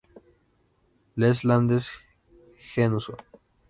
[1.15, 3.13] Les Landes-Genusson